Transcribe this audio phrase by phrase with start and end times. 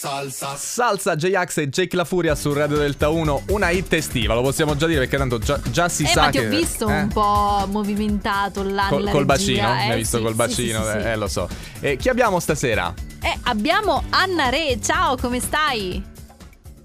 [0.00, 0.54] Salsa.
[0.54, 4.76] Salsa J-Ax e Jake La Furia su Radio Delta 1, una hit estiva, lo possiamo
[4.76, 6.46] già dire perché tanto già, già si Eh, sa ma ti che...
[6.46, 7.00] ho visto eh?
[7.00, 9.74] un po' movimentato là Col, col bacino, eh?
[9.86, 11.06] mi hai visto Sì, col bacino, sì, sì, sì.
[11.08, 11.48] eh, lo so.
[11.80, 12.94] E chi abbiamo stasera?
[13.20, 16.00] Eh, abbiamo Anna Re, ciao, come stai?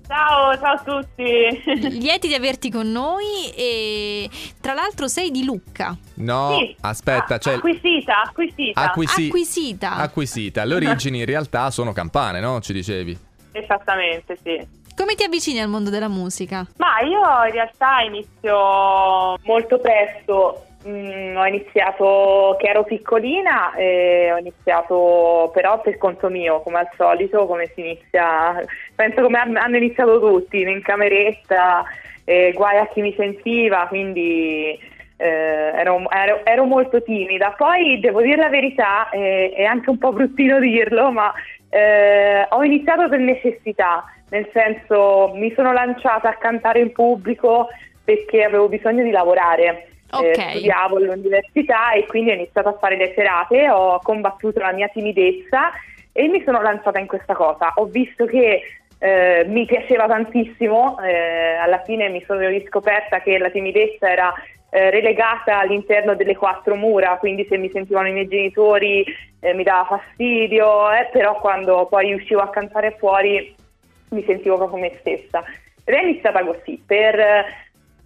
[0.06, 1.24] Ciao, ciao a tutti.
[2.00, 4.30] Lieti di averti con noi e
[4.60, 6.76] tra l'altro sei di Lucca, No, Sì.
[6.82, 7.54] aspetta, c'è...
[7.56, 8.82] acquisita, acquisita.
[8.82, 9.96] Acquisi- acquisita.
[9.96, 10.64] Acquisita.
[10.66, 12.60] Le origini in realtà sono campane, no?
[12.62, 13.18] Ci dicevi.
[13.54, 14.82] Esattamente, sì.
[14.96, 16.68] Come ti avvicini al mondo della musica?
[16.78, 20.66] Ma io in realtà inizio molto presto.
[20.86, 26.90] Mm, ho iniziato che ero piccolina e ho iniziato però per conto mio, come al
[26.98, 28.62] solito, come si inizia,
[28.94, 31.86] penso come han- hanno iniziato tutti, in cameretta,
[32.26, 34.78] eh, guai a chi mi sentiva, quindi
[35.18, 37.52] eh, ero, ero- ero molto timida.
[37.52, 41.32] Poi devo dire la verità, eh, è anche un po' bruttino dirlo, ma
[41.70, 47.70] eh, ho iniziato per necessità, nel senso mi sono lanciata a cantare in pubblico
[48.04, 49.88] perché avevo bisogno di lavorare.
[50.14, 50.38] Ok.
[50.38, 54.88] Eh, studiavo all'università e quindi ho iniziato a fare le serate, ho combattuto la mia
[54.88, 55.72] timidezza
[56.12, 57.74] e mi sono lanciata in questa cosa.
[57.76, 58.62] Ho visto che
[59.00, 64.34] eh, mi piaceva tantissimo, eh, alla fine mi sono riscoperta che la timidezza era
[64.70, 69.06] eh, relegata all'interno delle quattro mura, quindi se mi sentivano i miei genitori
[69.40, 73.54] eh, mi dava fastidio, eh, però quando poi uscivo a cantare fuori
[74.10, 75.44] mi sentivo proprio me stessa.
[75.84, 77.46] Ed è iniziata così, per eh,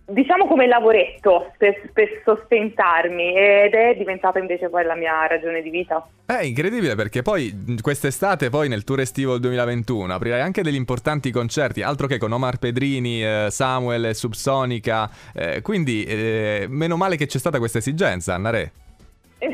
[0.09, 5.69] diciamo come lavoretto, per, per sostentarmi ed è diventata invece poi la mia ragione di
[5.69, 6.07] vita.
[6.25, 11.31] È incredibile perché poi quest'estate, poi nel tour estivo del 2021, aprirai anche degli importanti
[11.31, 15.09] concerti, altro che con Omar Pedrini, eh, Samuel, Subsonica.
[15.33, 18.71] eh, quindi, eh, meno male che c'è stata questa esigenza, Anna Re.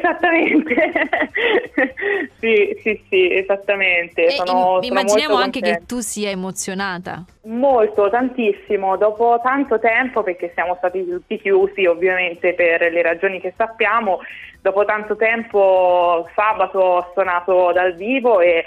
[0.03, 0.75] Esattamente,
[2.41, 4.31] sì, sì, sì, esattamente.
[4.31, 7.23] Sono, sono immaginiamo anche che tu sia emozionata.
[7.43, 13.53] Molto, tantissimo, dopo tanto tempo, perché siamo stati tutti chiusi ovviamente per le ragioni che
[13.55, 14.19] sappiamo,
[14.61, 18.65] dopo tanto tempo sabato ho suonato dal vivo e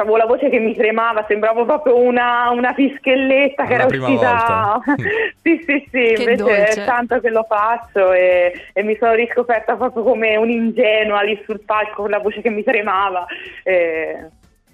[0.00, 4.06] avevo la voce che mi tremava, sembrava proprio una, una fischelletta che La era prima
[4.08, 4.80] uscita.
[4.84, 5.02] volta.
[5.42, 6.82] sì, sì, sì, Che invece dolce.
[6.82, 11.60] è tanto che lo faccio e, e mi sono riscoperta proprio come un'ingenua lì sul
[11.64, 13.26] palco con la voce che mi tremava.
[13.62, 14.28] E,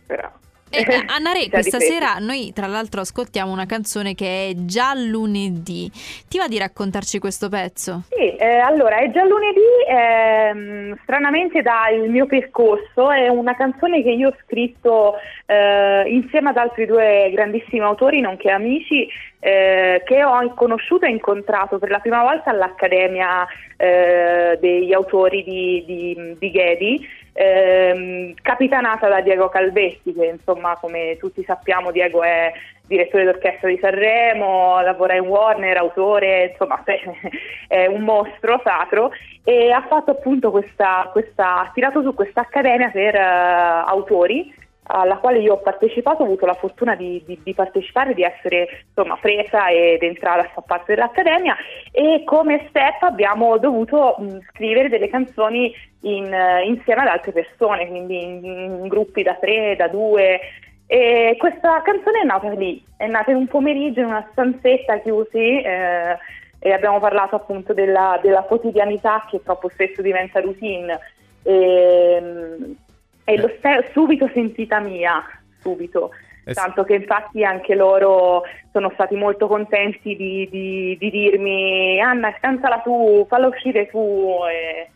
[0.06, 0.30] però.
[0.76, 4.52] Eh, Anna Re, Si ha questa sera noi tra l'altro ascoltiamo una canzone che è
[4.64, 5.90] già lunedì.
[6.28, 8.02] Ti va di raccontarci questo pezzo?
[8.10, 14.10] Sì, eh, allora è già lunedì, ehm, stranamente dal mio percorso, è una canzone che
[14.10, 15.14] io ho scritto
[15.46, 19.08] eh, insieme ad altri due grandissimi autori, nonché amici,
[19.40, 23.46] eh, che ho conosciuto e incontrato per la prima volta all'Accademia
[23.76, 31.16] eh, degli autori di, di, di Ghedi, ehm, capitanata da Diego Calvetti, che insomma come
[31.18, 32.52] tutti sappiamo Diego è
[32.86, 36.82] direttore d'orchestra di Sanremo, lavora in Warner, autore, insomma
[37.68, 39.10] è un mostro sacro
[39.42, 44.54] e ha fatto appunto questa, questa ha tirato su questa accademia per eh, autori
[44.86, 48.68] alla quale io ho partecipato, ho avuto la fortuna di, di- di partecipare, di essere
[48.88, 51.56] insomma presa ed entrare a far parte dell'accademia.
[51.90, 55.72] E come step abbiamo dovuto mh, scrivere delle canzoni
[56.02, 60.40] in, eh, insieme ad altre persone, quindi in, in gruppi da tre, da due.
[60.86, 65.62] E questa canzone è nata lì, è nata in un pomeriggio in una stanzetta chiusi
[65.62, 66.18] eh,
[66.58, 70.98] e abbiamo parlato appunto della, della quotidianità che troppo spesso diventa routine.
[71.42, 72.76] E,
[73.24, 75.22] e l'ho se- subito sentita mia,
[75.60, 76.10] subito.
[76.46, 76.52] Eh.
[76.52, 82.80] Tanto che infatti anche loro sono stati molto contenti di, di- di dirmi Anna cantala
[82.80, 84.90] tu, falla uscire tu e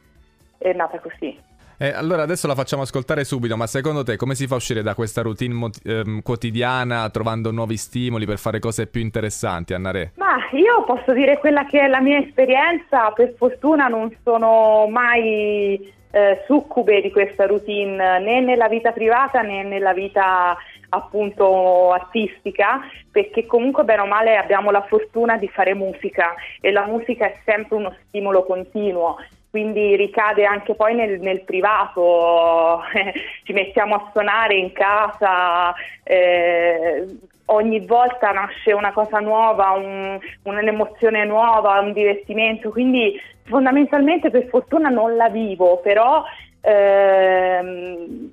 [0.59, 1.38] è nata così.
[1.81, 4.83] Eh, allora adesso la facciamo ascoltare subito, ma secondo te come si fa a uscire
[4.83, 9.93] da questa routine mot- ehm, quotidiana trovando nuovi stimoli per fare cose più interessanti, Anna
[9.93, 10.11] Re?
[10.17, 15.94] Ma io posso dire quella che è la mia esperienza, per fortuna non sono mai
[16.11, 20.56] eh, succube di questa routine né nella vita privata né nella vita
[20.88, 22.81] appunto artistica,
[23.12, 27.38] perché comunque bene o male abbiamo la fortuna di fare musica e la musica è
[27.44, 29.17] sempre uno stimolo continuo.
[29.50, 32.83] Quindi ricade anche poi nel, nel privato,
[33.45, 35.75] ci mettiamo a suonare in casa,
[36.05, 37.06] eh,
[37.47, 44.91] ogni volta nasce una cosa nuova, un- un'emozione nuova, un divertimento, quindi fondamentalmente per fortuna
[44.91, 46.23] non la vivo, però
[46.61, 48.29] ehm,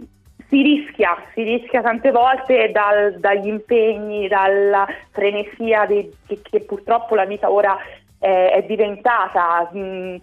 [0.50, 7.16] si rischia, si rischia tante volte dal- dagli impegni, dalla frenesia di- che, che purtroppo
[7.16, 7.78] la vita ora
[8.20, 9.70] è, è diventata.
[9.74, 10.16] mm,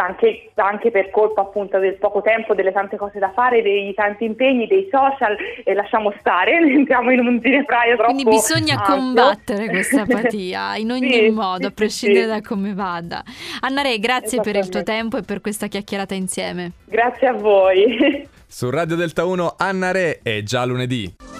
[0.00, 4.24] anche, anche, per colpa appunto del poco tempo, delle tante cose da fare, dei tanti
[4.24, 8.94] impegni, dei social e lasciamo stare, entriamo in un ginepraio troppo Quindi bisogna ampio.
[8.94, 12.30] combattere questa apatia in ogni Sì, modo, a sì, prescindere sì.
[12.30, 13.22] da come vada.
[13.60, 16.72] Anna Re, grazie per il tuo tempo e per questa chiacchierata insieme.
[16.84, 18.28] Grazie a voi.
[18.48, 21.35] Su Radio Delta 1 Anna Re è già lunedì.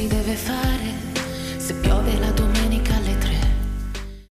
[0.00, 0.94] Si deve fare,
[1.58, 2.49] se piove la domenica